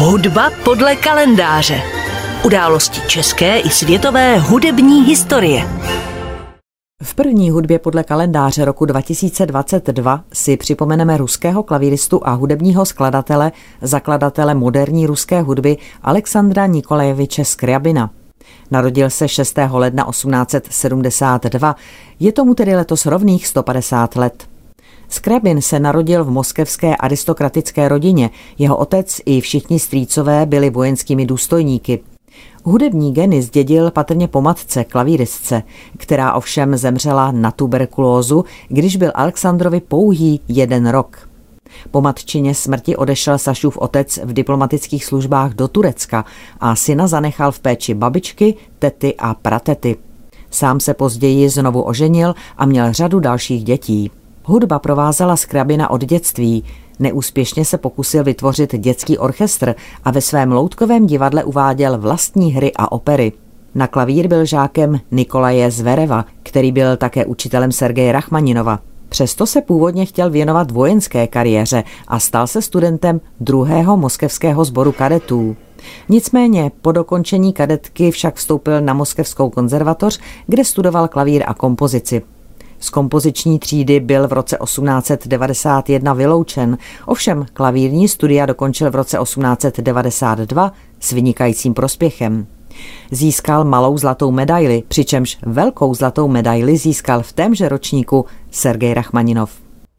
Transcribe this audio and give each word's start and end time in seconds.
Hudba 0.00 0.50
podle 0.64 0.96
kalendáře. 0.96 1.82
Události 2.44 3.00
české 3.08 3.58
i 3.58 3.70
světové 3.70 4.38
hudební 4.38 5.02
historie. 5.02 5.68
V 7.02 7.14
první 7.14 7.50
hudbě 7.50 7.78
podle 7.78 8.04
kalendáře 8.04 8.64
roku 8.64 8.84
2022 8.84 10.24
si 10.32 10.56
připomeneme 10.56 11.16
ruského 11.16 11.62
klavíristu 11.62 12.20
a 12.24 12.32
hudebního 12.32 12.86
skladatele, 12.86 13.52
zakladatele 13.82 14.54
moderní 14.54 15.06
ruské 15.06 15.42
hudby 15.42 15.76
Alexandra 16.02 16.66
Nikolajeviče 16.66 17.44
Skriabina. 17.44 18.10
Narodil 18.70 19.10
se 19.10 19.28
6. 19.28 19.58
ledna 19.70 20.04
1872, 20.10 21.76
je 22.20 22.32
tomu 22.32 22.54
tedy 22.54 22.76
letos 22.76 23.06
rovných 23.06 23.46
150 23.46 24.16
let. 24.16 24.48
Skrabin 25.08 25.62
se 25.62 25.80
narodil 25.80 26.24
v 26.24 26.30
moskevské 26.30 26.96
aristokratické 26.96 27.88
rodině. 27.88 28.30
Jeho 28.58 28.76
otec 28.76 29.20
i 29.26 29.40
všichni 29.40 29.78
strýcové 29.78 30.46
byli 30.46 30.70
vojenskými 30.70 31.26
důstojníky. 31.26 32.00
Hudební 32.64 33.12
geny 33.12 33.42
zdědil 33.42 33.90
patrně 33.90 34.28
po 34.28 34.42
matce, 34.42 34.84
klavíristce, 34.84 35.62
která 35.96 36.32
ovšem 36.32 36.76
zemřela 36.76 37.32
na 37.32 37.50
tuberkulózu, 37.50 38.44
když 38.68 38.96
byl 38.96 39.12
Alexandrovi 39.14 39.80
pouhý 39.80 40.40
jeden 40.48 40.88
rok. 40.88 41.28
Po 41.90 42.00
matčině 42.00 42.54
smrti 42.54 42.96
odešel 42.96 43.38
Sašův 43.38 43.78
otec 43.78 44.18
v 44.24 44.32
diplomatických 44.32 45.04
službách 45.04 45.54
do 45.54 45.68
Turecka 45.68 46.24
a 46.60 46.76
syna 46.76 47.06
zanechal 47.06 47.52
v 47.52 47.60
péči 47.60 47.94
babičky, 47.94 48.54
tety 48.78 49.14
a 49.18 49.34
pratety. 49.34 49.96
Sám 50.50 50.80
se 50.80 50.94
později 50.94 51.48
znovu 51.48 51.82
oženil 51.82 52.34
a 52.56 52.66
měl 52.66 52.92
řadu 52.92 53.20
dalších 53.20 53.64
dětí. 53.64 54.10
Hudba 54.48 54.78
provázela 54.78 55.36
Skrabina 55.36 55.90
od 55.90 56.04
dětství. 56.04 56.64
Neúspěšně 56.98 57.64
se 57.64 57.78
pokusil 57.78 58.24
vytvořit 58.24 58.74
dětský 58.78 59.18
orchestr 59.18 59.74
a 60.04 60.10
ve 60.10 60.20
svém 60.20 60.52
loutkovém 60.52 61.06
divadle 61.06 61.44
uváděl 61.44 61.98
vlastní 61.98 62.52
hry 62.52 62.72
a 62.76 62.92
opery. 62.92 63.32
Na 63.74 63.86
klavír 63.86 64.28
byl 64.28 64.44
žákem 64.44 65.00
Nikolaje 65.10 65.70
Zvereva, 65.70 66.24
který 66.42 66.72
byl 66.72 66.96
také 66.96 67.26
učitelem 67.26 67.72
Sergeje 67.72 68.12
Rachmaninova. 68.12 68.78
Přesto 69.08 69.46
se 69.46 69.60
původně 69.60 70.06
chtěl 70.06 70.30
věnovat 70.30 70.70
vojenské 70.70 71.26
kariéře 71.26 71.84
a 72.08 72.18
stal 72.18 72.46
se 72.46 72.62
studentem 72.62 73.20
druhého 73.40 73.96
moskevského 73.96 74.64
sboru 74.64 74.92
kadetů. 74.92 75.56
Nicméně 76.08 76.70
po 76.82 76.92
dokončení 76.92 77.52
kadetky 77.52 78.10
však 78.10 78.34
vstoupil 78.34 78.80
na 78.80 78.94
Moskevskou 78.94 79.50
konzervatoř, 79.50 80.20
kde 80.46 80.64
studoval 80.64 81.08
klavír 81.08 81.44
a 81.46 81.54
kompozici. 81.54 82.22
Z 82.80 82.90
kompoziční 82.90 83.58
třídy 83.58 84.00
byl 84.00 84.28
v 84.28 84.32
roce 84.32 84.58
1891 84.64 86.12
vyloučen, 86.12 86.78
ovšem 87.06 87.46
klavírní 87.52 88.08
studia 88.08 88.46
dokončil 88.46 88.90
v 88.90 88.94
roce 88.94 89.18
1892 89.22 90.72
s 91.00 91.12
vynikajícím 91.12 91.74
prospěchem. 91.74 92.46
Získal 93.10 93.64
malou 93.64 93.98
zlatou 93.98 94.30
medaili, 94.30 94.82
přičemž 94.88 95.38
velkou 95.46 95.94
zlatou 95.94 96.28
medaili 96.28 96.76
získal 96.76 97.22
v 97.22 97.32
témže 97.32 97.68
ročníku 97.68 98.24
Sergej 98.50 98.94
Rachmaninov. 98.94 99.52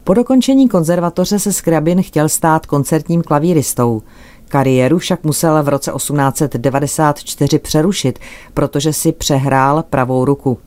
Po 0.04 0.14
dokončení 0.14 0.68
konzervatoře 0.68 1.38
se 1.38 1.52
Skrabin 1.52 2.02
chtěl 2.02 2.28
stát 2.28 2.66
koncertním 2.66 3.22
klavíristou. 3.22 4.02
Kariéru 4.48 4.98
však 4.98 5.24
musel 5.24 5.62
v 5.62 5.68
roce 5.68 5.92
1894 5.96 7.58
přerušit, 7.58 8.18
protože 8.54 8.92
si 8.92 9.12
přehrál 9.12 9.84
pravou 9.90 10.24
ruku. 10.24 10.58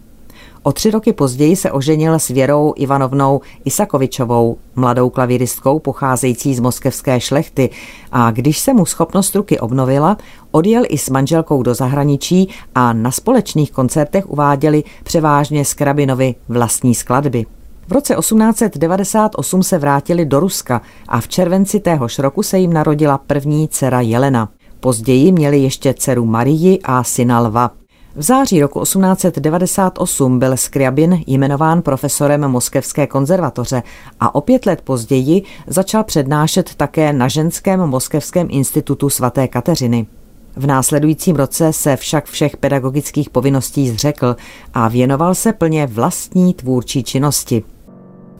O 0.66 0.72
tři 0.72 0.92
roky 0.92 1.14
později 1.14 1.56
se 1.56 1.72
oženil 1.72 2.14
s 2.14 2.28
Věrou 2.28 2.74
Ivanovnou 2.78 3.42
Isakovičovou, 3.66 4.58
mladou 4.76 5.10
klavíristkou 5.10 5.80
pocházející 5.80 6.56
z 6.56 6.60
moskevské 6.60 7.20
šlechty 7.20 7.70
a 8.12 8.32
když 8.32 8.60
se 8.60 8.74
mu 8.74 8.86
schopnost 8.86 9.36
ruky 9.36 9.60
obnovila, 9.60 10.18
odjel 10.52 10.84
i 10.90 10.98
s 10.98 11.10
manželkou 11.10 11.64
do 11.64 11.74
zahraničí 11.74 12.50
a 12.76 12.94
na 12.94 13.12
společných 13.12 13.72
koncertech 13.72 14.30
uváděli 14.30 14.84
převážně 15.04 15.66
z 15.66 15.74
Krabinovi 15.74 16.36
vlastní 16.48 16.96
skladby. 16.96 17.46
V 17.88 17.92
roce 17.92 18.16
1898 18.16 19.64
se 19.64 19.78
vrátili 19.78 20.26
do 20.26 20.40
Ruska 20.40 20.82
a 21.08 21.22
v 21.22 21.28
červenci 21.28 21.80
téhož 21.80 22.20
roku 22.20 22.44
se 22.44 22.60
jim 22.60 22.74
narodila 22.74 23.18
první 23.18 23.68
dcera 23.68 24.02
Jelena. 24.02 24.50
Později 24.80 25.32
měli 25.32 25.58
ještě 25.58 25.94
dceru 25.94 26.26
Marii 26.26 26.80
a 26.84 27.04
syna 27.04 27.40
Lva. 27.40 27.72
V 28.16 28.22
září 28.22 28.62
roku 28.62 28.84
1898 28.84 30.40
byl 30.40 30.58
Skriabin 30.58 31.24
jmenován 31.28 31.82
profesorem 31.82 32.42
Moskevské 32.42 33.08
konzervatoře 33.08 33.84
a 34.20 34.36
o 34.36 34.42
pět 34.42 34.66
let 34.66 34.82
později 34.82 35.44
začal 35.68 36.04
přednášet 36.04 36.76
také 36.76 37.14
na 37.14 37.28
ženském 37.28 37.80
Moskevském 37.80 38.48
institutu 38.52 39.10
svaté 39.10 39.48
Kateřiny. 39.48 40.08
V 40.56 40.68
následujícím 40.68 41.36
roce 41.36 41.74
se 41.74 41.96
však 41.96 42.26
všech 42.26 42.58
pedagogických 42.58 43.30
povinností 43.30 43.90
zřekl 43.90 44.36
a 44.74 44.88
věnoval 44.88 45.36
se 45.36 45.54
plně 45.54 45.88
vlastní 45.88 46.54
tvůrčí 46.54 47.04
činnosti. 47.04 47.64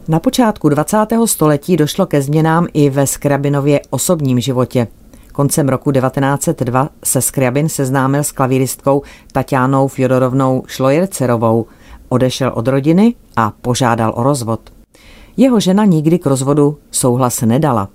Na 0.08 0.20
počátku 0.20 0.70
20. 0.70 0.98
století 1.26 1.78
došlo 1.78 2.06
ke 2.06 2.22
změnám 2.22 2.68
i 2.74 2.90
ve 2.90 3.08
Skrabinově 3.08 3.82
osobním 3.90 4.40
životě. 4.40 4.88
Koncem 5.34 5.70
roku 5.70 5.92
1902 5.92 6.90
se 7.04 7.22
Skriabin 7.22 7.70
seznámil 7.70 8.24
s 8.24 8.32
klavíristkou 8.32 9.02
Tatianou 9.32 9.88
Fjodorovnou 9.88 10.64
Šlojercerovou, 10.68 11.66
odešel 12.10 12.52
od 12.56 12.68
rodiny 12.68 13.16
a 13.36 13.54
požádal 13.62 14.14
o 14.16 14.24
rozvod. 14.24 14.74
Jeho 15.38 15.60
žena 15.60 15.86
nikdy 15.86 16.20
k 16.20 16.26
rozvodu 16.26 16.78
souhlas 16.92 17.42
nedala. 17.42 17.90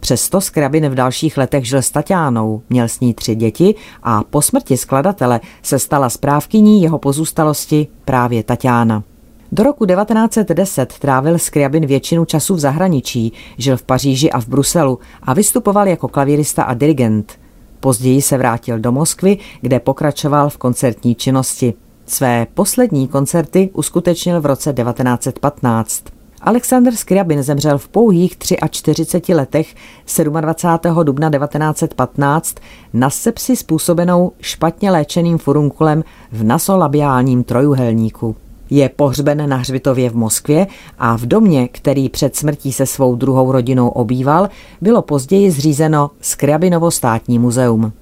Přesto 0.00 0.40
Skriabin 0.40 0.88
v 0.88 0.94
dalších 0.94 1.36
letech 1.36 1.64
žil 1.64 1.82
s 1.82 1.90
Tatiánou, 1.90 2.62
měl 2.70 2.88
s 2.88 3.00
ní 3.00 3.14
tři 3.14 3.34
děti 3.34 3.74
a 4.02 4.22
po 4.22 4.42
smrti 4.42 4.76
skladatele 4.76 5.40
se 5.62 5.78
stala 5.78 6.10
správkyní 6.10 6.82
jeho 6.82 6.98
pozůstalosti 6.98 7.86
právě 8.04 8.42
Tatiána. 8.42 9.02
Do 9.52 9.62
roku 9.62 9.86
1910 9.86 10.98
trávil 10.98 11.38
Skriabin 11.38 11.86
většinu 11.86 12.24
času 12.24 12.54
v 12.54 12.58
zahraničí, 12.58 13.32
žil 13.58 13.76
v 13.76 13.82
Paříži 13.82 14.30
a 14.30 14.40
v 14.40 14.48
Bruselu 14.48 14.98
a 15.22 15.34
vystupoval 15.34 15.88
jako 15.88 16.08
klavírista 16.08 16.62
a 16.62 16.74
dirigent. 16.74 17.32
Později 17.80 18.22
se 18.22 18.38
vrátil 18.38 18.78
do 18.78 18.92
Moskvy, 18.92 19.38
kde 19.60 19.80
pokračoval 19.80 20.50
v 20.50 20.58
koncertní 20.58 21.14
činnosti. 21.14 21.74
Své 22.06 22.46
poslední 22.54 23.08
koncerty 23.08 23.70
uskutečnil 23.72 24.40
v 24.40 24.46
roce 24.46 24.72
1915. 24.72 26.04
Alexander 26.42 26.96
Skriabin 26.96 27.42
zemřel 27.42 27.78
v 27.78 27.88
pouhých 27.88 28.38
43 28.70 29.34
letech 29.34 29.74
27. 30.40 31.04
dubna 31.04 31.30
1915 31.30 32.56
na 32.92 33.10
sepsi 33.10 33.56
způsobenou 33.56 34.32
špatně 34.40 34.90
léčeným 34.90 35.38
furunkulem 35.38 36.04
v 36.32 36.44
nasolabiálním 36.44 37.44
trojuhelníku. 37.44 38.36
Je 38.70 38.88
pohřben 38.88 39.48
na 39.48 39.56
hřbitově 39.56 40.10
v 40.10 40.16
Moskvě 40.16 40.66
a 40.98 41.16
v 41.16 41.26
domě, 41.26 41.68
který 41.68 42.08
před 42.08 42.36
smrtí 42.36 42.72
se 42.72 42.86
svou 42.86 43.14
druhou 43.14 43.52
rodinou 43.52 43.88
obýval, 43.88 44.48
bylo 44.80 45.02
později 45.02 45.50
zřízeno 45.50 46.10
Skriabinovo 46.20 46.90
státní 46.90 47.38
muzeum. 47.38 47.92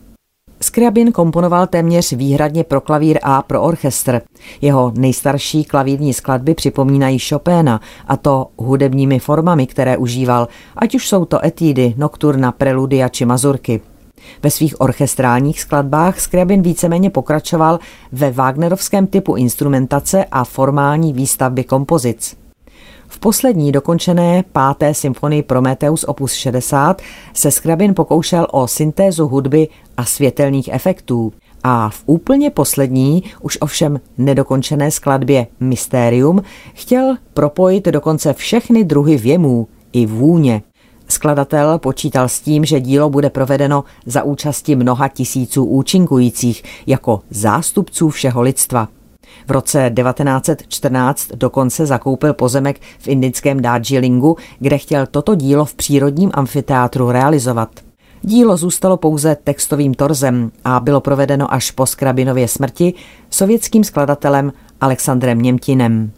Skriabin 0.61 1.13
komponoval 1.13 1.67
téměř 1.67 2.13
výhradně 2.13 2.65
pro 2.65 2.81
klavír 2.81 3.19
a 3.23 3.43
pro 3.43 3.63
orchestr. 3.63 4.21
Jeho 4.61 4.93
nejstarší 4.97 5.65
klavírní 5.65 6.15
skladby 6.15 6.55
připomínají 6.55 7.19
Chopéna, 7.19 7.81
a 8.09 8.17
to 8.17 8.47
hudebními 8.59 9.19
formami, 9.19 9.67
které 9.67 9.97
užíval, 9.97 10.49
ať 10.77 10.95
už 10.95 11.09
jsou 11.09 11.25
to 11.25 11.45
etídy, 11.45 11.95
nokturna, 11.97 12.53
preludia 12.53 13.09
či 13.09 13.25
mazurky. 13.25 13.81
Ve 14.43 14.51
svých 14.51 14.81
orchestrálních 14.81 15.61
skladbách 15.61 16.21
Skrabin 16.21 16.63
víceméně 16.63 17.11
pokračoval 17.11 17.79
ve 18.13 18.31
Wagnerovském 18.31 19.07
typu 19.07 19.37
instrumentace 19.37 20.25
a 20.25 20.45
formální 20.45 21.13
výstavby 21.13 21.65
kompozic. 21.65 22.37
V 23.09 23.19
poslední 23.19 23.73
dokončené 23.73 24.45
páté 24.53 24.95
symfonii 24.95 25.43
Prometheus 25.43 26.05
opus 26.05 26.33
60 26.33 27.03
se 27.35 27.51
Skrabin 27.51 27.95
pokoušel 27.95 28.47
o 28.51 28.69
syntézu 28.69 29.29
hudby 29.29 29.69
a 29.97 30.05
světelných 30.05 30.69
efektů 30.73 31.33
a 31.65 31.89
v 31.89 32.03
úplně 32.07 32.51
poslední, 32.51 33.23
už 33.41 33.59
ovšem 33.61 34.01
nedokončené 34.19 34.91
skladbě 34.91 35.47
Mysterium 35.61 36.43
chtěl 36.75 37.17
propojit 37.35 37.87
dokonce 37.87 38.33
všechny 38.33 38.85
druhy 38.85 39.17
věmů 39.17 39.69
i 39.93 40.07
vůně. 40.07 40.63
Skladatel 41.09 41.79
počítal 41.79 42.29
s 42.29 42.41
tím, 42.41 42.65
že 42.65 42.81
dílo 42.81 43.11
bude 43.11 43.31
provedeno 43.31 43.85
za 44.07 44.23
účasti 44.23 44.77
mnoha 44.77 45.09
tisíců 45.09 45.65
účinkujících 45.65 46.63
jako 46.87 47.21
zástupců 47.31 48.09
všeho 48.09 48.43
lidstva. 48.43 48.89
V 49.47 49.51
roce 49.51 49.93
1914 49.95 51.29
dokonce 51.35 51.87
zakoupil 51.87 52.35
pozemek 52.35 52.81
v 52.99 53.09
indickém 53.09 53.61
Darjeelingu, 53.63 54.37
kde 54.59 54.79
chtěl 54.79 55.07
toto 55.07 55.35
dílo 55.35 55.65
v 55.65 55.75
přírodním 55.75 56.31
amfiteátru 56.35 57.11
realizovat. 57.11 57.69
Dílo 58.23 58.57
zůstalo 58.57 58.97
pouze 58.97 59.37
textovým 59.45 59.95
torzem 59.95 60.51
a 60.65 60.81
bylo 60.81 61.01
provedeno 61.01 61.55
až 61.55 61.71
po 61.71 61.87
Skrabinově 61.87 62.49
smrti 62.49 62.95
sovětským 63.31 63.85
skladatelem 63.85 64.53
Alexandrem 64.81 65.43
Němtinem. 65.43 66.11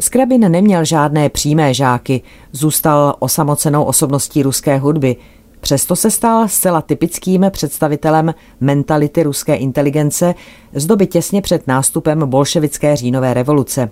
Skrabin 0.00 0.50
neměl 0.50 0.84
žádné 0.84 1.28
přímé 1.28 1.74
žáky, 1.74 2.22
zůstal 2.52 3.14
osamocenou 3.18 3.84
osobností 3.84 4.42
ruské 4.42 4.78
hudby. 4.78 5.16
Přesto 5.60 5.96
se 5.96 6.10
stal 6.10 6.48
zcela 6.48 6.82
typickým 6.82 7.46
představitelem 7.50 8.34
mentality 8.60 9.22
ruské 9.22 9.54
inteligence 9.54 10.34
z 10.72 10.86
doby 10.86 11.06
těsně 11.06 11.42
před 11.42 11.66
nástupem 11.66 12.28
bolševické 12.30 12.96
říjnové 12.96 13.34
revoluce. 13.34 13.90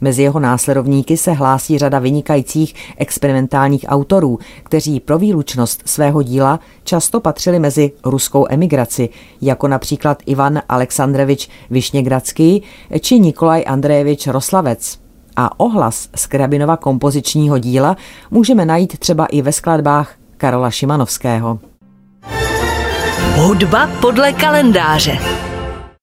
Mezi 0.00 0.22
jeho 0.22 0.40
následovníky 0.40 1.16
se 1.16 1.32
hlásí 1.32 1.78
řada 1.78 1.98
vynikajících 1.98 2.74
experimentálních 2.96 3.84
autorů, 3.88 4.38
kteří 4.62 5.00
pro 5.00 5.18
výlučnost 5.18 5.82
svého 5.84 6.22
díla 6.22 6.60
často 6.84 7.20
patřili 7.20 7.58
mezi 7.58 7.92
ruskou 8.04 8.46
emigraci, 8.50 9.08
jako 9.40 9.68
například 9.68 10.22
Ivan 10.26 10.62
Aleksandrevič 10.68 11.48
Višněgradský 11.70 12.62
či 13.00 13.18
Nikolaj 13.18 13.64
Andrejevič 13.66 14.26
Roslavec. 14.26 15.09
A 15.36 15.60
ohlas 15.60 16.08
z 16.16 16.26
Krabinova 16.26 16.76
kompozičního 16.76 17.58
díla 17.58 17.96
můžeme 18.30 18.64
najít 18.64 18.98
třeba 18.98 19.26
i 19.26 19.42
ve 19.42 19.52
skladbách 19.52 20.14
Karola 20.36 20.70
Šimanovského. 20.70 21.58
Hudba 23.34 23.90
podle 24.00 24.32
kalendáře. 24.32 25.18